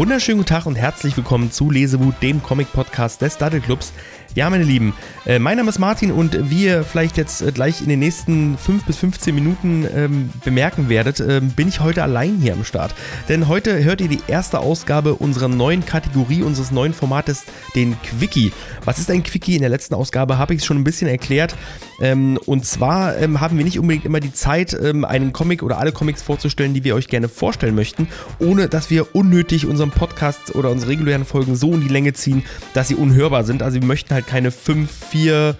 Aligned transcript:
wunderschönen 0.00 0.38
guten 0.38 0.48
Tag 0.48 0.64
und 0.64 0.76
herzlich 0.76 1.14
willkommen 1.18 1.52
zu 1.52 1.70
Lesewut, 1.70 2.14
dem 2.22 2.42
Comic-Podcast 2.42 3.20
des 3.20 3.36
Daddle 3.36 3.60
Clubs. 3.60 3.92
Ja, 4.36 4.48
meine 4.48 4.62
Lieben, 4.62 4.94
äh, 5.26 5.40
mein 5.40 5.56
Name 5.56 5.70
ist 5.70 5.80
Martin 5.80 6.12
und 6.12 6.50
wie 6.50 6.66
ihr 6.66 6.84
vielleicht 6.84 7.16
jetzt 7.16 7.42
äh, 7.42 7.50
gleich 7.50 7.82
in 7.82 7.88
den 7.88 7.98
nächsten 7.98 8.56
5 8.56 8.84
bis 8.84 8.96
15 8.98 9.34
Minuten 9.34 9.84
ähm, 9.92 10.30
bemerken 10.44 10.88
werdet, 10.88 11.18
äh, 11.18 11.40
bin 11.42 11.66
ich 11.66 11.80
heute 11.80 12.04
allein 12.04 12.38
hier 12.40 12.52
am 12.52 12.64
Start. 12.64 12.94
Denn 13.28 13.48
heute 13.48 13.82
hört 13.82 14.00
ihr 14.00 14.06
die 14.06 14.20
erste 14.28 14.60
Ausgabe 14.60 15.14
unserer 15.14 15.48
neuen 15.48 15.84
Kategorie, 15.84 16.42
unseres 16.42 16.70
neuen 16.70 16.94
Formates, 16.94 17.42
den 17.74 18.00
Quickie. 18.02 18.52
Was 18.84 19.00
ist 19.00 19.10
ein 19.10 19.24
Quickie? 19.24 19.56
In 19.56 19.62
der 19.62 19.68
letzten 19.68 19.94
Ausgabe 19.94 20.38
habe 20.38 20.54
ich 20.54 20.60
es 20.60 20.66
schon 20.66 20.78
ein 20.78 20.84
bisschen 20.84 21.08
erklärt. 21.08 21.56
Ähm, 22.00 22.38
und 22.46 22.64
zwar 22.64 23.18
ähm, 23.18 23.40
haben 23.40 23.58
wir 23.58 23.64
nicht 23.64 23.80
unbedingt 23.80 24.04
immer 24.04 24.20
die 24.20 24.32
Zeit, 24.32 24.78
ähm, 24.80 25.04
einen 25.04 25.32
Comic 25.32 25.64
oder 25.64 25.78
alle 25.78 25.90
Comics 25.90 26.22
vorzustellen, 26.22 26.72
die 26.72 26.84
wir 26.84 26.94
euch 26.94 27.08
gerne 27.08 27.28
vorstellen 27.28 27.74
möchten, 27.74 28.06
ohne 28.38 28.68
dass 28.68 28.90
wir 28.90 29.14
unnötig 29.16 29.66
unseren 29.66 29.89
Podcast 29.90 30.54
oder 30.54 30.70
unsere 30.70 30.92
regulären 30.92 31.24
Folgen 31.24 31.56
so 31.56 31.72
in 31.72 31.80
die 31.80 31.88
Länge 31.88 32.12
ziehen, 32.12 32.44
dass 32.74 32.88
sie 32.88 32.94
unhörbar 32.94 33.44
sind. 33.44 33.62
Also 33.62 33.80
wir 33.80 33.86
möchten 33.86 34.14
halt 34.14 34.26
keine 34.26 34.50
5, 34.50 34.90
4 35.10 35.56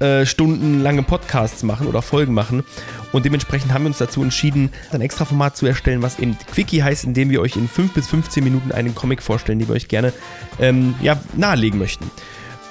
äh, 0.00 0.24
Stunden 0.24 0.82
lange 0.82 1.02
Podcasts 1.02 1.62
machen 1.62 1.86
oder 1.86 2.00
Folgen 2.00 2.32
machen. 2.32 2.64
Und 3.12 3.26
dementsprechend 3.26 3.72
haben 3.72 3.82
wir 3.82 3.88
uns 3.88 3.98
dazu 3.98 4.22
entschieden, 4.22 4.70
ein 4.92 5.02
extra 5.02 5.24
Format 5.24 5.56
zu 5.56 5.66
erstellen, 5.66 6.00
was 6.02 6.18
eben 6.18 6.38
Quickie 6.52 6.82
heißt, 6.82 7.04
in 7.04 7.14
dem 7.14 7.28
wir 7.28 7.40
euch 7.40 7.56
in 7.56 7.68
5 7.68 7.92
bis 7.92 8.08
15 8.08 8.42
Minuten 8.42 8.72
einen 8.72 8.94
Comic 8.94 9.22
vorstellen, 9.22 9.58
den 9.58 9.68
wir 9.68 9.74
euch 9.74 9.88
gerne 9.88 10.12
ähm, 10.58 10.94
ja, 11.02 11.20
nahelegen 11.36 11.78
möchten. 11.78 12.10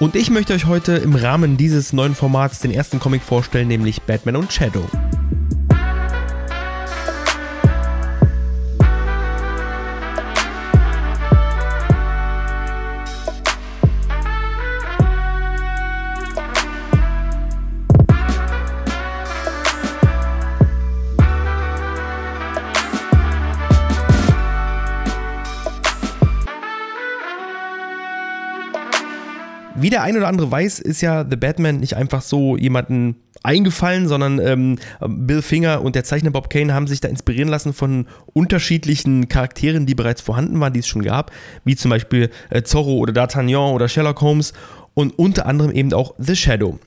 Und 0.00 0.16
ich 0.16 0.30
möchte 0.30 0.54
euch 0.54 0.64
heute 0.64 0.96
im 0.96 1.14
Rahmen 1.14 1.56
dieses 1.56 1.92
neuen 1.92 2.14
Formats 2.14 2.60
den 2.60 2.72
ersten 2.72 2.98
Comic 2.98 3.22
vorstellen, 3.22 3.68
nämlich 3.68 4.02
Batman 4.02 4.36
und 4.36 4.52
Shadow. 4.52 4.88
Wie 29.90 29.94
der 29.94 30.04
ein 30.04 30.16
oder 30.16 30.28
andere 30.28 30.48
weiß, 30.48 30.78
ist 30.78 31.00
ja 31.00 31.26
The 31.28 31.34
Batman 31.34 31.80
nicht 31.80 31.96
einfach 31.96 32.22
so 32.22 32.56
jemanden 32.56 33.16
eingefallen, 33.42 34.06
sondern 34.06 34.38
ähm, 34.38 34.78
Bill 35.04 35.42
Finger 35.42 35.82
und 35.82 35.96
der 35.96 36.04
Zeichner 36.04 36.30
Bob 36.30 36.48
Kane 36.48 36.72
haben 36.72 36.86
sich 36.86 37.00
da 37.00 37.08
inspirieren 37.08 37.48
lassen 37.48 37.72
von 37.72 38.06
unterschiedlichen 38.32 39.26
Charakteren, 39.26 39.86
die 39.86 39.96
bereits 39.96 40.20
vorhanden 40.20 40.60
waren, 40.60 40.72
die 40.72 40.78
es 40.78 40.86
schon 40.86 41.02
gab, 41.02 41.32
wie 41.64 41.74
zum 41.74 41.90
Beispiel 41.90 42.30
äh, 42.50 42.62
Zorro 42.62 42.98
oder 42.98 43.12
D'Artagnan 43.12 43.72
oder 43.72 43.88
Sherlock 43.88 44.20
Holmes 44.20 44.52
und 44.94 45.18
unter 45.18 45.46
anderem 45.46 45.72
eben 45.72 45.92
auch 45.92 46.14
The 46.18 46.36
Shadow. 46.36 46.78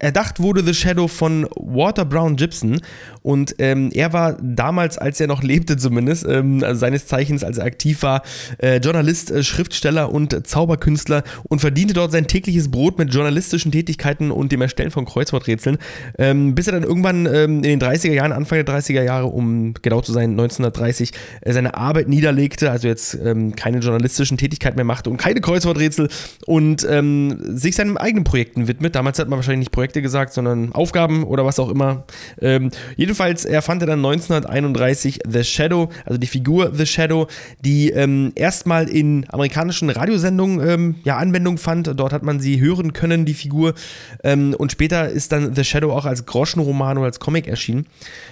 Erdacht 0.00 0.40
wurde 0.40 0.64
The 0.64 0.74
Shadow 0.74 1.08
von 1.08 1.46
Walter 1.54 2.06
Brown 2.06 2.36
Gibson 2.36 2.80
und 3.22 3.54
ähm, 3.58 3.90
er 3.92 4.14
war 4.14 4.38
damals, 4.42 4.96
als 4.96 5.20
er 5.20 5.26
noch 5.26 5.42
lebte 5.42 5.76
zumindest, 5.76 6.26
ähm, 6.26 6.64
also 6.64 6.80
seines 6.80 7.06
Zeichens, 7.06 7.44
als 7.44 7.58
er 7.58 7.66
aktiv 7.66 8.02
war, 8.02 8.22
äh, 8.58 8.78
Journalist, 8.78 9.30
äh, 9.30 9.42
Schriftsteller 9.42 10.10
und 10.10 10.46
Zauberkünstler 10.46 11.22
und 11.44 11.60
verdiente 11.60 11.92
dort 11.92 12.12
sein 12.12 12.26
tägliches 12.26 12.70
Brot 12.70 12.98
mit 12.98 13.12
journalistischen 13.12 13.72
Tätigkeiten 13.72 14.30
und 14.30 14.52
dem 14.52 14.62
Erstellen 14.62 14.90
von 14.90 15.04
Kreuzworträtseln, 15.04 15.76
ähm, 16.18 16.54
bis 16.54 16.66
er 16.66 16.72
dann 16.72 16.82
irgendwann 16.82 17.26
ähm, 17.26 17.56
in 17.56 17.78
den 17.78 17.80
30er 17.80 18.12
Jahren, 18.12 18.32
Anfang 18.32 18.64
der 18.64 18.74
30er 18.74 19.02
Jahre, 19.02 19.26
um 19.26 19.74
genau 19.82 20.00
zu 20.00 20.12
sein, 20.12 20.30
1930, 20.30 21.12
äh, 21.42 21.52
seine 21.52 21.74
Arbeit 21.74 22.08
niederlegte, 22.08 22.70
also 22.70 22.88
jetzt 22.88 23.18
ähm, 23.22 23.54
keine 23.54 23.80
journalistischen 23.80 24.38
Tätigkeiten 24.38 24.76
mehr 24.76 24.86
machte 24.86 25.10
und 25.10 25.18
keine 25.18 25.42
Kreuzworträtsel 25.42 26.08
und 26.46 26.86
ähm, 26.88 27.38
sich 27.54 27.76
seinen 27.76 27.98
eigenen 27.98 28.24
Projekten 28.24 28.66
widmet. 28.66 28.94
Damals 28.94 29.18
hat 29.18 29.28
man 29.28 29.38
wahrscheinlich 29.38 29.66
nicht 29.66 29.72
Projekte 29.72 29.89
Projekte 29.90 30.02
gesagt, 30.02 30.32
sondern 30.32 30.72
Aufgaben 30.72 31.24
oder 31.24 31.44
was 31.44 31.58
auch 31.58 31.68
immer. 31.68 32.04
Ähm, 32.40 32.70
jedenfalls 32.96 33.44
erfand 33.44 33.82
er 33.82 33.86
dann 33.86 34.04
1931 34.04 35.20
The 35.28 35.42
Shadow, 35.42 35.88
also 36.04 36.16
die 36.16 36.28
Figur 36.28 36.72
The 36.72 36.86
Shadow, 36.86 37.26
die 37.60 37.90
ähm, 37.90 38.30
erstmal 38.36 38.88
in 38.88 39.26
amerikanischen 39.30 39.90
Radiosendungen 39.90 40.68
ähm, 40.68 40.94
ja, 41.02 41.16
Anwendung 41.16 41.58
fand. 41.58 41.90
Dort 41.98 42.12
hat 42.12 42.22
man 42.22 42.38
sie 42.38 42.60
hören 42.60 42.92
können, 42.92 43.24
die 43.24 43.34
Figur. 43.34 43.74
Ähm, 44.22 44.54
und 44.56 44.70
später 44.70 45.08
ist 45.08 45.32
dann 45.32 45.56
The 45.56 45.64
Shadow 45.64 45.92
auch 45.92 46.04
als 46.04 46.24
Groschenroman 46.24 46.96
oder 46.98 47.06
als 47.06 47.18
Comic 47.18 47.48
erschienen. 47.48 47.86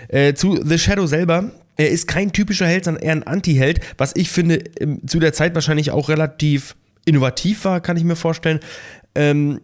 Äh, 0.07 0.35
zu 0.35 0.61
The 0.63 0.79
Shadow 0.79 1.07
selber. 1.07 1.51
Er 1.77 1.91
ist 1.91 2.07
kein 2.07 2.33
typischer 2.33 2.67
Held, 2.67 2.85
sondern 2.85 3.03
eher 3.03 3.13
ein 3.13 3.23
Anti-Held, 3.25 3.81
was 3.99 4.15
ich 4.15 4.31
finde 4.31 4.63
ähm, 4.81 5.01
zu 5.07 5.19
der 5.19 5.33
Zeit 5.33 5.55
wahrscheinlich 5.55 5.91
auch 5.91 6.09
relativ 6.09 6.77
innovativ 7.05 7.65
war, 7.65 7.81
kann 7.81 7.97
ich 7.97 8.05
mir 8.05 8.17
vorstellen. 8.17 8.61
Ähm, 9.15 9.61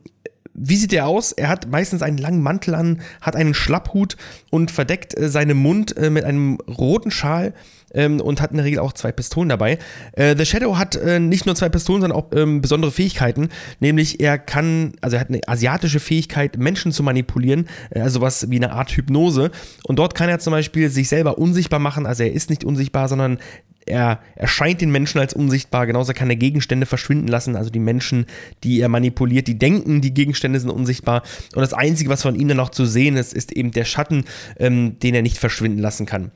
wie 0.55 0.77
sieht 0.77 0.93
er 0.93 1.07
aus? 1.07 1.33
Er 1.33 1.49
hat 1.49 1.69
meistens 1.69 2.03
einen 2.03 2.19
langen 2.19 2.43
Mantel 2.43 2.75
an, 2.75 3.01
hat 3.21 3.37
einen 3.37 3.55
Schlapphut 3.55 4.17
und 4.51 4.71
verdeckt 4.71 5.19
äh, 5.19 5.29
seinen 5.29 5.57
Mund 5.57 5.97
äh, 5.97 6.11
mit 6.11 6.25
einem 6.25 6.59
roten 6.69 7.11
Schal 7.11 7.53
ähm, 7.93 8.21
und 8.21 8.41
hat 8.41 8.51
in 8.51 8.59
der 8.59 8.67
Regel 8.67 8.79
auch 8.79 8.93
zwei 8.93 9.13
Pistolen 9.13 9.49
dabei. 9.49 9.79
Äh, 10.13 10.37
The 10.37 10.45
Shadow 10.45 10.77
hat 10.77 10.97
äh, 10.97 11.21
nicht 11.21 11.47
nur 11.47 11.55
zwei 11.55 11.69
Pistolen, 11.69 12.03
sondern 12.03 12.19
auch 12.19 12.31
ähm, 12.35 12.61
besondere 12.61 12.93
Fähigkeiten. 12.93 13.49
Nämlich 13.81 14.21
er 14.21 14.39
kann, 14.39 14.95
also 15.01 15.17
er 15.17 15.21
hat 15.21 15.29
eine 15.29 15.41
asiatische 15.47 16.01
Fähigkeit, 16.01 16.57
Menschen 16.59 16.93
zu 16.93 17.03
manipulieren, 17.03 17.69
äh, 17.91 18.01
also 18.01 18.21
was 18.21 18.51
wie 18.51 18.57
eine 18.57 18.73
Art 18.73 18.91
Hypnose. 18.93 19.51
Und 19.85 19.99
dort 19.99 20.15
kann 20.15 20.29
er 20.29 20.39
zum 20.39 20.53
Beispiel 20.53 20.91
sich 20.91 21.09
selber 21.09 21.39
unsichtbar 21.39 21.81
machen. 21.81 22.07
Also 22.07 22.23
er 22.23 22.33
ist 22.33 22.51
nicht 22.51 22.65
unsichtbar, 22.65 23.09
sondern 23.09 23.39
er 23.87 24.21
erscheint 24.35 24.81
den 24.81 24.91
Menschen 24.91 25.19
als 25.21 25.35
unsichtbar, 25.35 25.87
genauso 25.87 26.13
kann 26.13 26.31
er 26.31 26.37
Gegenstände 26.37 26.87
verschwinden 26.87 27.29
lassen, 27.29 27.57
also 27.57 27.71
die 27.71 27.79
Menschen, 27.79 28.27
die 28.63 28.81
er 28.81 28.89
manipuliert, 28.89 29.47
die 29.47 29.59
denken, 29.59 30.01
die 30.01 30.15
Gegenstände 30.15 30.61
sind 30.61 30.71
unsichtbar 30.71 31.23
und 31.55 31.61
das 31.61 31.75
Einzige, 31.75 32.11
was 32.11 32.23
von 32.23 32.35
ihm 32.35 32.49
dann 32.49 32.57
noch 32.57 32.71
zu 32.71 32.87
sehen 32.87 33.17
ist, 33.17 33.35
ist 33.35 33.53
eben 33.53 33.71
der 33.71 33.85
Schatten, 33.85 34.25
ähm, 34.59 34.99
den 34.99 35.15
er 35.15 35.23
nicht 35.23 35.39
verschwinden 35.39 35.81
lassen 35.81 36.07
kann. 36.07 36.31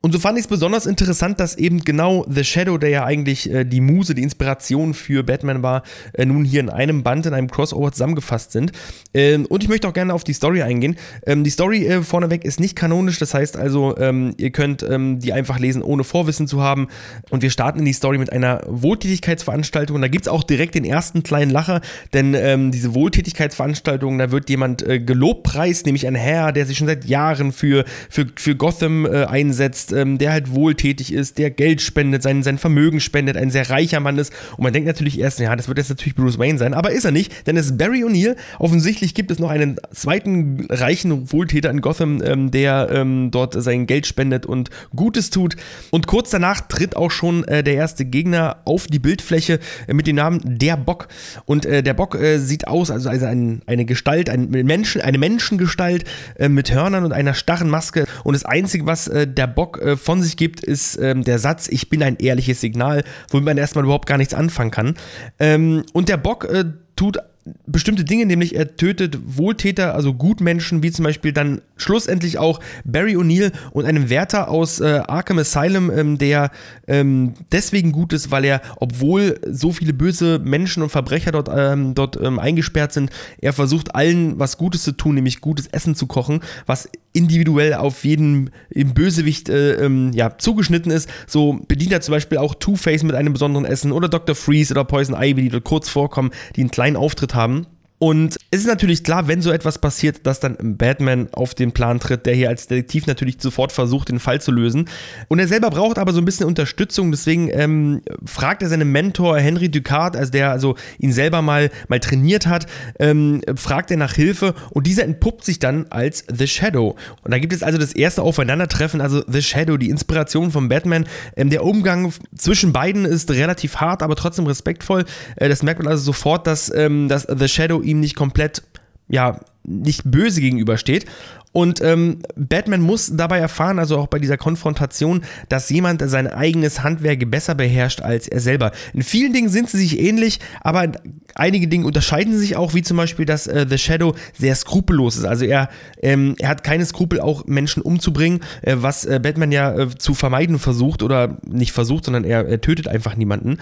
Und 0.00 0.12
so 0.12 0.20
fand 0.20 0.38
ich 0.38 0.44
es 0.44 0.48
besonders 0.48 0.86
interessant, 0.86 1.40
dass 1.40 1.56
eben 1.56 1.80
genau 1.80 2.24
The 2.28 2.44
Shadow, 2.44 2.78
der 2.78 2.90
ja 2.90 3.04
eigentlich 3.04 3.52
äh, 3.52 3.64
die 3.64 3.80
Muse, 3.80 4.14
die 4.14 4.22
Inspiration 4.22 4.94
für 4.94 5.24
Batman 5.24 5.64
war, 5.64 5.82
äh, 6.12 6.24
nun 6.24 6.44
hier 6.44 6.60
in 6.60 6.70
einem 6.70 7.02
Band, 7.02 7.26
in 7.26 7.34
einem 7.34 7.50
Crossover 7.50 7.90
zusammengefasst 7.90 8.52
sind. 8.52 8.70
Ähm, 9.12 9.44
und 9.46 9.64
ich 9.64 9.68
möchte 9.68 9.88
auch 9.88 9.92
gerne 9.92 10.14
auf 10.14 10.22
die 10.22 10.34
Story 10.34 10.62
eingehen. 10.62 10.94
Ähm, 11.26 11.42
die 11.42 11.50
Story 11.50 11.84
äh, 11.84 12.02
vorneweg 12.02 12.44
ist 12.44 12.60
nicht 12.60 12.76
kanonisch, 12.76 13.18
das 13.18 13.34
heißt 13.34 13.56
also, 13.56 13.96
ähm, 13.98 14.34
ihr 14.36 14.50
könnt 14.50 14.84
ähm, 14.84 15.18
die 15.18 15.32
einfach 15.32 15.58
lesen, 15.58 15.82
ohne 15.82 16.04
Vorwissen 16.04 16.46
zu 16.46 16.62
haben. 16.62 16.86
Und 17.30 17.42
wir 17.42 17.50
starten 17.50 17.80
in 17.80 17.84
die 17.84 17.92
Story 17.92 18.18
mit 18.18 18.32
einer 18.32 18.62
Wohltätigkeitsveranstaltung. 18.68 20.00
Da 20.00 20.06
gibt 20.06 20.26
es 20.26 20.28
auch 20.28 20.44
direkt 20.44 20.76
den 20.76 20.84
ersten 20.84 21.24
kleinen 21.24 21.50
Lacher, 21.50 21.80
denn 22.12 22.34
ähm, 22.34 22.70
diese 22.70 22.94
Wohltätigkeitsveranstaltung, 22.94 24.16
da 24.18 24.30
wird 24.30 24.48
jemand 24.48 24.80
äh, 24.86 25.00
gelobpreist, 25.00 25.86
nämlich 25.86 26.06
ein 26.06 26.14
Herr, 26.14 26.52
der 26.52 26.66
sich 26.66 26.78
schon 26.78 26.86
seit 26.86 27.04
Jahren 27.06 27.50
für, 27.50 27.84
für, 28.08 28.26
für 28.36 28.54
Gotham 28.54 29.04
äh, 29.04 29.24
einsetzt 29.24 29.87
ist, 29.90 29.98
ähm, 29.98 30.18
der 30.18 30.32
halt 30.32 30.52
wohltätig 30.52 31.12
ist, 31.12 31.38
der 31.38 31.50
Geld 31.50 31.80
spendet, 31.80 32.22
sein, 32.22 32.42
sein 32.42 32.58
Vermögen 32.58 33.00
spendet, 33.00 33.36
ein 33.36 33.50
sehr 33.50 33.68
reicher 33.70 34.00
Mann 34.00 34.18
ist. 34.18 34.32
Und 34.56 34.64
man 34.64 34.72
denkt 34.72 34.86
natürlich 34.86 35.18
erst, 35.18 35.38
ja, 35.38 35.54
das 35.54 35.68
wird 35.68 35.78
jetzt 35.78 35.88
natürlich 35.88 36.14
Bruce 36.14 36.38
Wayne 36.38 36.58
sein, 36.58 36.74
aber 36.74 36.92
ist 36.92 37.04
er 37.04 37.10
nicht, 37.10 37.46
denn 37.46 37.56
es 37.56 37.66
ist 37.66 37.78
Barry 37.78 38.04
O'Neill. 38.04 38.36
Offensichtlich 38.58 39.14
gibt 39.14 39.30
es 39.30 39.38
noch 39.38 39.50
einen 39.50 39.76
zweiten 39.92 40.66
reichen 40.70 41.32
Wohltäter 41.32 41.70
in 41.70 41.80
Gotham, 41.80 42.22
ähm, 42.22 42.50
der 42.50 42.88
ähm, 42.92 43.30
dort 43.30 43.60
sein 43.62 43.86
Geld 43.86 44.06
spendet 44.06 44.46
und 44.46 44.70
Gutes 44.94 45.30
tut. 45.30 45.56
Und 45.90 46.06
kurz 46.06 46.30
danach 46.30 46.60
tritt 46.68 46.96
auch 46.96 47.10
schon 47.10 47.44
äh, 47.44 47.62
der 47.62 47.74
erste 47.74 48.04
Gegner 48.04 48.58
auf 48.64 48.86
die 48.86 48.98
Bildfläche 48.98 49.60
äh, 49.86 49.94
mit 49.94 50.06
dem 50.06 50.16
Namen 50.16 50.40
Der 50.44 50.76
Bock. 50.76 51.08
Und 51.44 51.66
äh, 51.66 51.82
der 51.82 51.94
Bock 51.94 52.14
äh, 52.14 52.38
sieht 52.38 52.66
aus, 52.68 52.90
also, 52.90 53.08
also 53.08 53.26
ein, 53.26 53.62
eine 53.66 53.84
Gestalt, 53.84 54.30
ein 54.30 54.48
Menschen, 54.50 55.00
eine 55.00 55.18
Menschengestalt 55.18 56.04
äh, 56.38 56.48
mit 56.48 56.72
Hörnern 56.72 57.04
und 57.04 57.12
einer 57.12 57.34
starren 57.34 57.70
Maske. 57.70 58.04
Und 58.24 58.34
das 58.34 58.44
Einzige, 58.44 58.86
was 58.86 59.08
äh, 59.08 59.26
der 59.26 59.46
Bock 59.46 59.77
äh, 59.78 59.96
von 59.96 60.22
sich 60.22 60.36
gibt, 60.36 60.60
ist 60.60 60.96
ähm, 60.96 61.24
der 61.24 61.38
Satz, 61.38 61.68
ich 61.68 61.88
bin 61.88 62.02
ein 62.02 62.16
ehrliches 62.16 62.60
Signal, 62.60 63.04
womit 63.30 63.44
man 63.44 63.58
erstmal 63.58 63.84
überhaupt 63.84 64.06
gar 64.06 64.18
nichts 64.18 64.34
anfangen 64.34 64.70
kann. 64.70 64.94
Ähm, 65.38 65.84
und 65.92 66.08
der 66.08 66.16
Bock 66.16 66.44
äh, 66.44 66.64
tut 66.96 67.18
bestimmte 67.66 68.04
Dinge, 68.04 68.26
nämlich 68.26 68.54
er 68.54 68.76
tötet 68.76 69.18
Wohltäter, 69.24 69.94
also 69.94 70.14
Gutmenschen, 70.14 70.82
wie 70.82 70.90
zum 70.90 71.04
Beispiel 71.04 71.32
dann 71.32 71.60
schlussendlich 71.76 72.38
auch 72.38 72.60
Barry 72.84 73.16
O'Neill 73.16 73.52
und 73.72 73.84
einem 73.84 74.10
Wärter 74.10 74.48
aus 74.48 74.80
äh, 74.80 75.00
Arkham 75.06 75.38
Asylum, 75.38 75.90
ähm, 75.90 76.18
der 76.18 76.50
ähm, 76.86 77.34
deswegen 77.52 77.92
gut 77.92 78.12
ist, 78.12 78.30
weil 78.30 78.44
er, 78.44 78.60
obwohl 78.76 79.40
so 79.50 79.72
viele 79.72 79.92
böse 79.92 80.38
Menschen 80.38 80.82
und 80.82 80.90
Verbrecher 80.90 81.32
dort, 81.32 81.48
ähm, 81.54 81.94
dort 81.94 82.20
ähm, 82.20 82.38
eingesperrt 82.38 82.92
sind, 82.92 83.10
er 83.40 83.52
versucht 83.52 83.94
allen 83.94 84.38
was 84.38 84.58
Gutes 84.58 84.82
zu 84.82 84.92
tun, 84.92 85.14
nämlich 85.14 85.40
gutes 85.40 85.66
Essen 85.68 85.94
zu 85.94 86.06
kochen, 86.06 86.40
was 86.66 86.88
individuell 87.12 87.74
auf 87.74 88.04
jeden 88.04 88.50
Bösewicht 88.70 89.48
äh, 89.48 89.74
ähm, 89.84 90.12
ja, 90.12 90.38
zugeschnitten 90.38 90.92
ist. 90.92 91.08
So 91.26 91.60
bedient 91.66 91.92
er 91.92 92.00
zum 92.00 92.12
Beispiel 92.12 92.38
auch 92.38 92.54
Two-Face 92.54 93.02
mit 93.02 93.14
einem 93.14 93.32
besonderen 93.32 93.64
Essen 93.64 93.92
oder 93.92 94.08
Dr. 94.08 94.34
Freeze 94.34 94.72
oder 94.72 94.84
Poison 94.84 95.16
Ivy, 95.16 95.42
die 95.42 95.48
dort 95.48 95.64
kurz 95.64 95.88
vorkommen, 95.88 96.30
die 96.54 96.60
einen 96.60 96.70
kleinen 96.70 96.96
Auftritt 96.96 97.34
haben 97.34 97.37
haben. 97.38 97.77
Und 97.98 98.36
es 98.50 98.60
ist 98.60 98.66
natürlich 98.66 99.02
klar, 99.02 99.26
wenn 99.26 99.42
so 99.42 99.50
etwas 99.50 99.78
passiert, 99.78 100.26
dass 100.26 100.38
dann 100.38 100.56
Batman 100.76 101.28
auf 101.32 101.54
den 101.54 101.72
Plan 101.72 101.98
tritt, 101.98 102.26
der 102.26 102.34
hier 102.34 102.48
als 102.48 102.68
Detektiv 102.68 103.06
natürlich 103.06 103.36
sofort 103.40 103.72
versucht, 103.72 104.08
den 104.08 104.20
Fall 104.20 104.40
zu 104.40 104.52
lösen. 104.52 104.88
Und 105.26 105.40
er 105.40 105.48
selber 105.48 105.70
braucht 105.70 105.98
aber 105.98 106.12
so 106.12 106.20
ein 106.20 106.24
bisschen 106.24 106.46
Unterstützung, 106.46 107.10
deswegen 107.10 107.50
ähm, 107.50 108.02
fragt 108.24 108.62
er 108.62 108.68
seinen 108.68 108.92
Mentor 108.92 109.38
Henry 109.38 109.68
Ducard, 109.68 110.16
also 110.16 110.30
der 110.30 110.52
also 110.52 110.76
ihn 110.98 111.12
selber 111.12 111.42
mal, 111.42 111.70
mal 111.88 111.98
trainiert 111.98 112.46
hat, 112.46 112.66
ähm, 113.00 113.40
fragt 113.56 113.90
er 113.90 113.96
nach 113.96 114.14
Hilfe 114.14 114.54
und 114.70 114.86
dieser 114.86 115.02
entpuppt 115.02 115.44
sich 115.44 115.58
dann 115.58 115.86
als 115.90 116.24
The 116.32 116.46
Shadow. 116.46 116.94
Und 117.24 117.32
da 117.32 117.38
gibt 117.38 117.52
es 117.52 117.64
also 117.64 117.78
das 117.78 117.92
erste 117.92 118.22
Aufeinandertreffen, 118.22 119.00
also 119.00 119.24
The 119.26 119.42
Shadow, 119.42 119.76
die 119.76 119.90
Inspiration 119.90 120.52
von 120.52 120.68
Batman. 120.68 121.06
Ähm, 121.36 121.50
der 121.50 121.64
Umgang 121.64 122.12
zwischen 122.36 122.72
beiden 122.72 123.04
ist 123.04 123.30
relativ 123.32 123.76
hart, 123.76 124.04
aber 124.04 124.14
trotzdem 124.14 124.46
respektvoll. 124.46 125.04
Äh, 125.34 125.48
das 125.48 125.64
merkt 125.64 125.82
man 125.82 125.90
also 125.90 126.04
sofort, 126.04 126.46
dass, 126.46 126.72
ähm, 126.72 127.08
dass 127.08 127.26
The 127.28 127.48
Shadow 127.48 127.87
ihm 127.88 128.00
nicht 128.00 128.16
komplett 128.16 128.62
ja, 129.08 129.40
nicht 129.64 130.02
böse 130.04 130.40
gegenübersteht. 130.40 131.06
Und 131.52 131.80
ähm, 131.80 132.18
Batman 132.36 132.82
muss 132.82 133.10
dabei 133.16 133.38
erfahren, 133.38 133.78
also 133.78 133.96
auch 133.98 134.06
bei 134.06 134.18
dieser 134.18 134.36
Konfrontation, 134.36 135.22
dass 135.48 135.70
jemand 135.70 136.02
sein 136.08 136.26
eigenes 136.26 136.82
Handwerk 136.82 137.30
besser 137.30 137.54
beherrscht 137.54 138.02
als 138.02 138.28
er 138.28 138.40
selber. 138.40 138.70
In 138.92 139.02
vielen 139.02 139.32
Dingen 139.32 139.48
sind 139.48 139.68
sie 139.70 139.78
sich 139.78 139.98
ähnlich, 139.98 140.40
aber 140.60 140.92
einige 141.34 141.66
Dinge 141.66 141.86
unterscheiden 141.86 142.38
sich 142.38 142.56
auch, 142.56 142.74
wie 142.74 142.82
zum 142.82 142.98
Beispiel, 142.98 143.24
dass 143.24 143.46
äh, 143.46 143.66
The 143.68 143.78
Shadow 143.78 144.14
sehr 144.38 144.54
skrupellos 144.54 145.16
ist. 145.16 145.24
Also 145.24 145.46
er, 145.46 145.70
ähm, 146.02 146.36
er 146.38 146.50
hat 146.50 146.64
keine 146.64 146.84
Skrupel, 146.84 147.18
auch 147.18 147.46
Menschen 147.46 147.82
umzubringen, 147.82 148.40
äh, 148.60 148.76
was 148.78 149.06
äh, 149.06 149.18
Batman 149.20 149.50
ja 149.50 149.74
äh, 149.74 149.88
zu 149.88 150.12
vermeiden 150.12 150.58
versucht 150.58 151.02
oder 151.02 151.38
nicht 151.46 151.72
versucht, 151.72 152.04
sondern 152.04 152.24
er, 152.24 152.46
er 152.46 152.60
tötet 152.60 152.88
einfach 152.88 153.16
niemanden. 153.16 153.58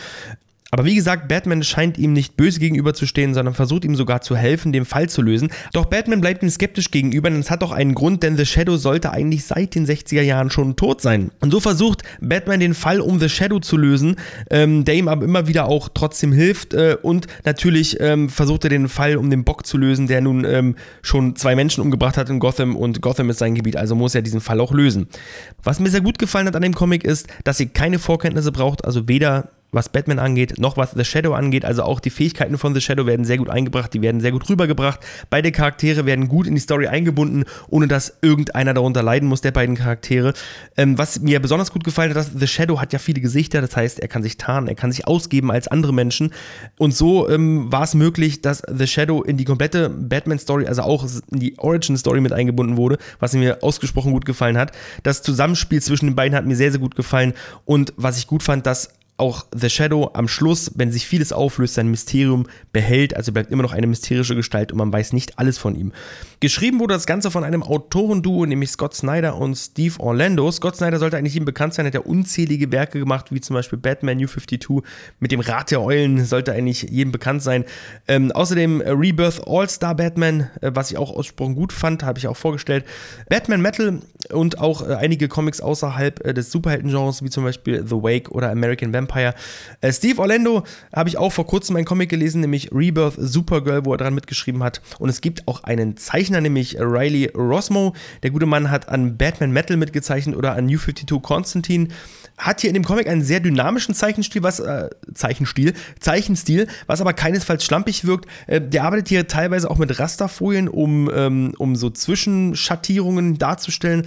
Aber 0.73 0.85
wie 0.85 0.97
gesagt, 0.97 1.29
Batman 1.29 1.63
scheint 1.63 1.97
ihm 1.97 2.13
nicht 2.13 2.37
böse 2.37 2.59
gegenüberzustehen, 2.59 3.35
sondern 3.35 3.55
versucht 3.55 3.85
ihm 3.85 3.95
sogar 3.95 4.21
zu 4.21 4.37
helfen, 4.37 4.73
den 4.73 4.85
Fall 4.85 5.09
zu 5.09 5.23
lösen. 5.23 5.51
Doch 5.73 5.85
Batman 5.85 6.21
bleibt 6.21 6.43
ihm 6.43 6.51
skeptisch 6.51 6.91
gegenüber, 6.91 7.31
denn 7.31 7.39
es 7.39 7.53
hat 7.53 7.63
doch 7.63 7.71
einen 7.71 7.95
Grund, 7.95 8.25
denn 8.25 8.37
The 8.37 8.45
Shadow 8.45 8.77
sollte 8.77 9.13
eigentlich 9.13 9.45
seit 9.45 9.77
den 9.77 9.87
60er 9.87 10.23
Jahren 10.23 10.51
schon 10.51 10.75
tot 10.75 11.01
sein. 11.01 11.31
Und 11.41 11.53
so 11.53 11.61
versucht 11.61 12.03
Batman 12.21 12.59
den 12.59 12.75
Fall 12.75 13.01
um 13.01 13.21
The 13.21 13.29
Shadow 13.29 13.61
zu 13.61 13.77
lösen, 13.77 14.17
ähm, 14.51 14.85
der 14.85 14.97
ihm 14.97 15.07
aber 15.07 15.25
immer 15.25 15.47
wieder 15.47 15.67
auch 15.67 15.89
trotzdem 15.93 16.33
hilft. 16.33 16.75
Äh, 16.75 16.97
und 17.01 17.29
natürlich 17.45 18.01
ähm, 18.01 18.29
versucht 18.29 18.65
er 18.65 18.71
den 18.71 18.89
Fall 18.89 19.17
um 19.17 19.31
den 19.31 19.45
Bock 19.45 19.67
zu 19.67 19.79
lösen, 19.79 20.09
der 20.09 20.21
nun 20.21 20.45
ähm, 20.45 20.75
schon 21.01 21.37
zwei 21.37 21.55
Menschen 21.55 21.81
umgebracht 21.81 22.17
hat 22.17 22.29
in 22.29 22.41
Gotham 22.41 22.75
und 22.75 23.01
Gotham 23.01 23.31
ist 23.31 23.39
sein 23.39 23.55
Gebiet, 23.55 23.77
also 23.77 23.95
muss 23.95 24.17
er 24.17 24.23
diesen 24.23 24.41
Fall 24.41 24.61
auch 24.61 24.73
lösen. 24.73 25.07
Was 25.63 25.79
mir 25.79 25.91
sehr 25.91 26.01
gut 26.01 26.19
gefallen 26.19 26.49
hat 26.49 26.57
an 26.57 26.63
dem 26.63 26.75
Comic 26.75 27.05
ist, 27.05 27.29
dass 27.45 27.61
ihr 27.61 27.69
keine 27.69 28.01
Vorkenntnisse 28.01 28.51
braucht, 28.51 28.85
also 28.85 29.07
weder 29.07 29.51
was 29.73 29.89
Batman 29.89 30.19
angeht, 30.19 30.59
noch 30.59 30.77
was 30.77 30.93
The 30.93 31.05
Shadow 31.05 31.35
angeht. 31.35 31.65
Also 31.65 31.83
auch 31.83 32.01
die 32.01 32.11
Fähigkeiten 32.11 32.59
von 32.59 32.75
The 32.75 32.81
Shadow 32.81 33.07
werden 33.07 33.25
sehr 33.25 33.39
gut 33.39 33.51
eingebracht, 33.51 33.93
die 33.95 34.03
werden 34.03 34.21
sehr 34.21 34.33
gut 34.33 34.49
rübergebracht. 34.49 35.01
Beide 35.31 35.53
Charaktere 35.53 36.07
werden 36.07 36.29
gut 36.29 36.47
in 36.47 36.55
die 36.55 36.61
Story 36.61 36.87
eingebunden, 36.87 37.45
ohne 37.69 37.89
dass 37.89 38.19
irgendeiner 38.23 38.75
darunter 38.75 39.03
leiden 39.03 39.29
muss, 39.29 39.41
der 39.41 39.53
beiden 39.53 39.77
Charaktere. 39.77 40.33
Ähm, 40.77 40.99
was 40.99 41.21
mir 41.21 41.41
besonders 41.41 41.73
gut 41.73 41.85
gefallen 41.85 42.11
hat, 42.11 42.17
dass 42.17 42.31
The 42.35 42.47
Shadow 42.47 42.81
hat 42.81 42.93
ja 42.93 42.99
viele 42.99 43.21
Gesichter, 43.21 43.61
das 43.61 43.77
heißt, 43.77 44.01
er 44.01 44.09
kann 44.09 44.23
sich 44.23 44.37
tarnen, 44.37 44.69
er 44.69 44.75
kann 44.75 44.93
sich 44.93 45.07
ausgeben 45.07 45.51
als 45.51 45.69
andere 45.69 45.93
Menschen. 45.93 46.33
Und 46.79 46.95
so 46.95 47.29
ähm, 47.29 47.71
war 47.71 47.83
es 47.83 47.95
möglich, 47.95 48.43
dass 48.43 48.63
The 48.67 48.87
Shadow 48.87 49.23
in 49.23 49.37
die 49.37 49.45
komplette 49.45 49.91
Batman-Story, 49.91 50.67
also 50.67 50.83
auch 50.83 51.07
in 51.31 51.41
die 51.41 51.59
Origin-Story 51.59 52.21
mit 52.21 52.33
eingebunden 52.33 52.77
wurde, 52.77 52.99
was 53.19 53.33
mir 53.35 53.59
ausgesprochen 53.63 54.13
gut 54.13 54.25
gefallen 54.25 54.57
hat. 54.59 54.73
Das 55.03 55.23
Zusammenspiel 55.23 55.83
zwischen 55.83 56.07
den 56.07 56.15
beiden 56.15 56.37
hat 56.37 56.47
mir 56.47 56.57
sehr, 56.57 56.71
sehr 56.71 56.81
gut 56.81 56.95
gefallen. 56.95 57.35
Und 57.65 57.93
was 57.97 58.19
ich 58.19 58.27
gut 58.27 58.43
fand, 58.43 58.67
dass 58.67 58.91
auch 59.19 59.47
The 59.55 59.71
Shadow 59.71 60.11
am 60.13 60.29
Schluss, 60.29 60.73
wenn 60.75 60.93
sich 60.93 61.07
vieles 61.07 61.33
auflöst, 61.33 61.75
sein 61.75 61.89
Mysterium 61.89 62.47
behält. 62.73 63.17
Also 63.17 63.33
bleibt 63.33 63.51
immer 63.51 63.63
noch 63.63 63.73
eine 63.73 63.87
mysterische 63.87 64.35
Gestalt 64.35 64.73
und 64.73 64.79
man 64.79 64.93
weiß 64.93 65.13
nicht 65.13 65.39
alles 65.39 65.57
von 65.57 65.75
ihm. 65.75 65.93
Geschrieben 66.41 66.81
wurde 66.81 66.95
das 66.95 67.07
Ganze 67.07 67.31
von 67.31 67.43
einem 67.43 67.63
Autorenduo, 67.63 68.45
nämlich 68.45 68.71
Scott 68.71 68.95
Snyder 68.95 69.37
und 69.37 69.57
Steve 69.57 69.99
Orlando. 70.01 70.51
Scott 70.53 70.77
Snyder 70.77 70.99
sollte 70.99 71.17
eigentlich 71.17 71.37
ihm 71.37 71.47
bekannt 71.47 71.73
sein, 71.73 71.87
hat 71.87 71.95
er 71.95 72.07
unzählige 72.07 72.71
Werke 72.73 72.99
gemacht, 72.99 73.33
wie 73.33 73.41
zum 73.41 73.55
Beispiel 73.55 73.79
Batman 73.79 74.19
New 74.19 74.27
52 74.27 74.83
mit 75.19 75.33
dem 75.33 75.41
Rat 75.41 75.71
der 75.71 75.81
Eulen, 75.81 76.25
sollte 76.27 76.53
eigentlich 76.53 76.83
jedem 76.83 77.11
bekannt 77.11 77.43
sein. 77.43 77.65
Ähm, 78.09 78.33
außerdem 78.33 78.83
Rebirth 78.83 79.47
All-Star 79.47 79.95
Batman, 79.95 80.51
äh, 80.61 80.73
was 80.75 80.91
ich 80.91 80.99
auch 80.99 81.11
ausgesprochen 81.11 81.55
gut 81.55 81.73
fand, 81.73 82.03
habe 82.03 82.19
ich 82.19 82.29
auch 82.29 82.37
vorgestellt. 82.37 82.85
Batman 83.31 83.63
Metal 83.63 84.01
und 84.31 84.59
auch 84.59 84.87
äh, 84.87 84.95
einige 84.95 85.29
Comics 85.29 85.63
außerhalb 85.63 86.27
äh, 86.27 86.35
des 86.35 86.51
Superhelden-Genres, 86.53 87.23
wie 87.23 87.31
zum 87.31 87.45
Beispiel 87.45 87.83
The 87.87 87.97
Wake 87.97 88.31
oder 88.31 88.51
American 88.51 88.93
Vampire. 88.93 89.06
Äh, 89.81 89.93
Steve 89.93 90.21
Orlando 90.21 90.65
habe 90.95 91.09
ich 91.09 91.19
auch 91.19 91.33
vor 91.33 91.47
kurzem 91.47 91.77
einen 91.77 91.85
Comic 91.85 92.09
gelesen, 92.09 92.41
nämlich 92.41 92.73
Rebirth 92.73 93.15
Supergirl, 93.17 93.85
wo 93.85 93.93
er 93.93 93.99
dran 93.99 94.15
mitgeschrieben 94.15 94.63
hat. 94.63 94.81
Und 94.99 95.09
es 95.09 95.21
gibt 95.21 95.47
auch 95.49 95.65
einen 95.65 95.97
Zeichner, 95.97 96.41
nämlich 96.41 96.79
Riley 96.79 97.31
Rosmo. 97.35 97.95
Der 98.23 98.31
gute 98.31 98.47
Mann 98.47 98.71
hat 98.71 98.89
an 98.89 99.17
Batman 99.17 99.53
Metal 99.53 99.77
mitgezeichnet 99.77 100.37
oder 100.37 100.55
an 100.55 100.67
New 100.67 100.79
52 100.79 101.23
Constantine. 101.23 101.89
Hat 102.39 102.61
hier 102.61 102.69
in 102.69 102.75
dem 102.75 102.85
Comic 102.85 103.09
einen 103.09 103.23
sehr 103.23 103.41
dynamischen 103.41 103.95
Zeichenstil, 103.95 104.43
was 104.43 104.61
äh, 104.61 104.91
Zeichenstil, 105.15 105.73
Zeichenstil, 106.01 106.67
was 106.87 107.01
aber 107.01 107.15
keinesfalls 107.15 107.65
schlampig 107.65 108.05
wirkt. 108.05 108.27
Äh, 108.47 108.61
der 108.61 108.85
arbeitet 108.85 109.09
hier 109.09 109.27
teilweise 109.27 109.71
auch 109.71 109.79
mit 109.79 109.99
Rasterfolien, 109.99 110.69
um, 110.69 111.11
ähm, 111.15 111.55
um 111.57 111.77
so 111.77 111.89
Zwischenschattierungen 111.89 113.39
darzustellen. 113.39 114.07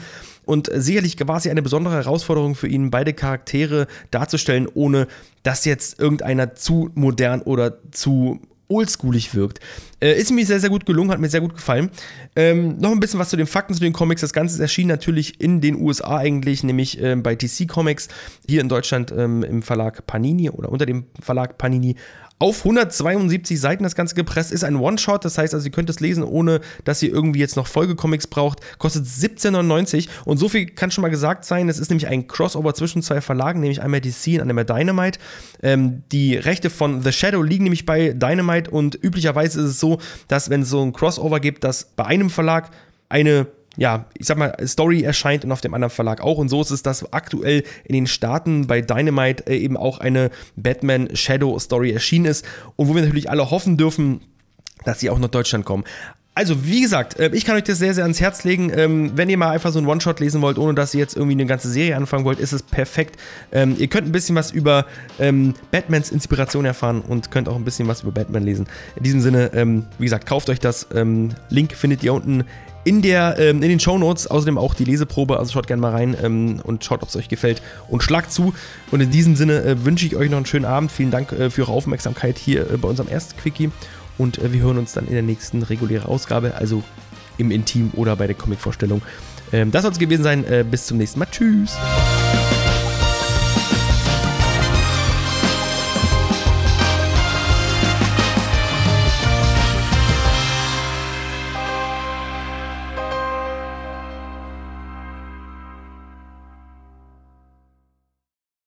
Und 0.49 0.67
sicherlich 0.73 1.15
war 1.27 1.39
ja 1.45 1.51
eine 1.51 1.61
besondere 1.61 1.93
Herausforderung 1.93 2.55
für 2.55 2.67
ihn, 2.67 2.89
beide 2.89 3.13
Charaktere 3.13 3.85
darzustellen, 4.09 4.67
ohne 4.73 5.07
dass 5.43 5.63
jetzt 5.63 5.99
irgendeiner 5.99 6.55
zu 6.55 6.89
modern 6.95 7.43
oder 7.43 7.77
zu 7.91 8.39
oldschoolig 8.67 9.35
wirkt. 9.35 9.59
Äh, 9.99 10.19
ist 10.19 10.31
mir 10.31 10.43
sehr, 10.47 10.59
sehr 10.59 10.71
gut 10.71 10.87
gelungen, 10.87 11.11
hat 11.11 11.19
mir 11.19 11.29
sehr 11.29 11.41
gut 11.41 11.53
gefallen. 11.53 11.91
Ähm, 12.35 12.79
noch 12.79 12.91
ein 12.91 12.99
bisschen 12.99 13.19
was 13.19 13.29
zu 13.29 13.37
den 13.37 13.45
Fakten 13.45 13.75
zu 13.75 13.79
den 13.79 13.93
Comics. 13.93 14.21
Das 14.21 14.33
Ganze 14.33 14.59
erschien 14.59 14.87
natürlich 14.87 15.39
in 15.39 15.61
den 15.61 15.79
USA 15.79 16.17
eigentlich, 16.17 16.63
nämlich 16.63 16.99
äh, 16.99 17.15
bei 17.15 17.35
DC 17.35 17.67
Comics, 17.67 18.07
hier 18.47 18.61
in 18.61 18.69
Deutschland 18.69 19.13
ähm, 19.15 19.43
im 19.43 19.61
Verlag 19.61 20.07
Panini 20.07 20.49
oder 20.49 20.71
unter 20.71 20.87
dem 20.87 21.05
Verlag 21.21 21.59
Panini 21.59 21.95
auf 22.39 22.59
172 22.59 23.59
Seiten 23.59 23.83
das 23.83 23.95
Ganze 23.95 24.15
gepresst. 24.15 24.51
Ist 24.51 24.63
ein 24.63 24.77
One-Shot, 24.77 25.25
das 25.25 25.37
heißt 25.37 25.53
also, 25.53 25.65
ihr 25.65 25.71
könnt 25.71 25.89
es 25.89 25.99
lesen, 25.99 26.23
ohne 26.23 26.61
dass 26.85 27.03
ihr 27.03 27.11
irgendwie 27.11 27.39
jetzt 27.39 27.57
noch 27.57 27.67
Folgecomics 27.67 28.27
braucht. 28.27 28.59
Kostet 28.79 29.05
17,99 29.05 30.07
und 30.25 30.37
so 30.37 30.47
viel 30.47 30.65
kann 30.67 30.89
schon 30.89 31.01
mal 31.01 31.09
gesagt 31.09 31.43
sein. 31.43 31.67
Es 31.67 31.79
ist 31.79 31.89
nämlich 31.89 32.07
ein 32.07 32.27
Crossover 32.27 32.73
zwischen 32.73 33.03
zwei 33.03 33.19
Verlagen, 33.19 33.59
nämlich 33.59 33.81
einmal 33.81 33.99
DC 33.99 34.41
und 34.41 34.49
einmal 34.49 34.65
Dynamite. 34.65 35.19
Ähm, 35.61 36.03
die 36.11 36.37
Rechte 36.37 36.69
von 36.69 37.01
The 37.01 37.11
Shadow 37.11 37.43
liegen 37.43 37.65
nämlich 37.65 37.85
bei 37.85 38.13
Dynamite 38.13 38.71
und 38.71 38.95
üblicherweise 38.95 39.59
ist 39.59 39.65
es 39.65 39.79
so, 39.79 39.99
dass 40.29 40.49
wenn 40.49 40.61
es 40.61 40.69
so 40.69 40.81
ein 40.81 40.93
Crossover 40.93 41.41
gibt, 41.41 41.65
dass 41.65 41.83
bei 41.95 42.05
einem 42.05 42.29
Verlag 42.29 42.71
eine 43.09 43.47
ja, 43.79 44.05
ich 44.17 44.27
sag 44.27 44.37
mal, 44.37 44.55
Story 44.67 45.03
erscheint 45.03 45.45
und 45.45 45.53
auf 45.53 45.61
dem 45.61 45.73
anderen 45.73 45.89
Verlag 45.89 46.19
auch. 46.21 46.37
Und 46.37 46.49
so 46.49 46.61
ist 46.61 46.69
es, 46.69 46.83
dass 46.83 47.13
aktuell 47.13 47.63
in 47.85 47.93
den 47.93 48.07
Staaten 48.07 48.67
bei 48.67 48.81
Dynamite 48.81 49.47
äh, 49.47 49.57
eben 49.57 49.77
auch 49.77 49.99
eine 49.99 50.31
Batman 50.57 51.15
Shadow 51.15 51.57
Story 51.59 51.91
erschienen 51.91 52.25
ist 52.25 52.45
und 52.75 52.89
wo 52.89 52.95
wir 52.95 53.01
natürlich 53.01 53.29
alle 53.29 53.49
hoffen 53.49 53.77
dürfen, 53.77 54.19
dass 54.83 54.99
sie 54.99 55.09
auch 55.09 55.17
nach 55.17 55.29
Deutschland 55.29 55.65
kommen. 55.65 55.85
Also, 56.35 56.65
wie 56.65 56.81
gesagt, 56.81 57.19
äh, 57.19 57.31
ich 57.33 57.43
kann 57.43 57.55
euch 57.55 57.63
das 57.63 57.79
sehr, 57.79 57.93
sehr 57.93 58.03
ans 58.03 58.19
Herz 58.19 58.43
legen. 58.43 58.71
Ähm, 58.73 59.11
wenn 59.15 59.29
ihr 59.29 59.37
mal 59.37 59.49
einfach 59.49 59.71
so 59.71 59.79
einen 59.79 59.87
One-Shot 59.87 60.19
lesen 60.19 60.41
wollt, 60.41 60.57
ohne 60.57 60.73
dass 60.73 60.93
ihr 60.93 60.99
jetzt 60.99 61.15
irgendwie 61.15 61.35
eine 61.35 61.45
ganze 61.45 61.69
Serie 61.69 61.95
anfangen 61.95 62.25
wollt, 62.25 62.39
ist 62.39 62.51
es 62.51 62.63
perfekt. 62.63 63.17
Ähm, 63.51 63.75
ihr 63.77 63.87
könnt 63.87 64.07
ein 64.07 64.11
bisschen 64.11 64.35
was 64.35 64.51
über 64.51 64.85
ähm, 65.19 65.53
Batmans 65.71 66.11
Inspiration 66.11 66.65
erfahren 66.65 67.01
und 67.01 67.31
könnt 67.31 67.49
auch 67.49 67.55
ein 67.55 67.65
bisschen 67.65 67.87
was 67.87 68.03
über 68.03 68.11
Batman 68.11 68.43
lesen. 68.43 68.67
In 68.95 69.03
diesem 69.03 69.21
Sinne, 69.21 69.85
wie 69.97 70.05
gesagt, 70.05 70.25
kauft 70.25 70.49
euch 70.49 70.59
das. 70.59 70.87
Link 71.49 71.73
findet 71.73 72.03
ihr 72.03 72.13
unten 72.13 72.45
in, 72.83 73.01
der, 73.01 73.37
ähm, 73.39 73.61
in 73.61 73.69
den 73.69 73.79
Show 73.79 73.97
Notes 73.97 74.27
außerdem 74.27 74.57
auch 74.57 74.73
die 74.73 74.85
Leseprobe, 74.85 75.37
also 75.37 75.51
schaut 75.51 75.67
gerne 75.67 75.81
mal 75.81 75.91
rein 75.91 76.15
ähm, 76.21 76.61
und 76.63 76.83
schaut, 76.83 77.03
ob 77.03 77.09
es 77.09 77.15
euch 77.15 77.29
gefällt 77.29 77.61
und 77.87 78.03
schlagt 78.03 78.31
zu. 78.31 78.53
Und 78.91 79.01
in 79.01 79.11
diesem 79.11 79.35
Sinne 79.35 79.63
äh, 79.63 79.85
wünsche 79.85 80.05
ich 80.05 80.15
euch 80.15 80.29
noch 80.29 80.37
einen 80.37 80.45
schönen 80.45 80.65
Abend. 80.65 80.91
Vielen 80.91 81.11
Dank 81.11 81.31
äh, 81.31 81.49
für 81.49 81.63
eure 81.63 81.73
Aufmerksamkeit 81.73 82.37
hier 82.37 82.69
äh, 82.69 82.77
bei 82.77 82.87
unserem 82.87 83.09
ersten 83.09 83.37
Quickie 83.37 83.71
und 84.17 84.37
äh, 84.37 84.53
wir 84.53 84.61
hören 84.61 84.77
uns 84.77 84.93
dann 84.93 85.07
in 85.07 85.13
der 85.13 85.23
nächsten 85.23 85.63
regulären 85.63 86.07
Ausgabe, 86.07 86.55
also 86.55 86.83
im 87.37 87.51
Intim 87.51 87.91
oder 87.95 88.15
bei 88.15 88.27
der 88.27 88.35
Comic-Vorstellung. 88.35 89.01
Ähm, 89.51 89.71
das 89.71 89.83
soll 89.83 89.91
es 89.91 89.99
gewesen 89.99 90.23
sein. 90.23 90.45
Äh, 90.45 90.63
bis 90.69 90.85
zum 90.85 90.97
nächsten 90.97 91.19
Mal. 91.19 91.27
Tschüss. 91.31 91.77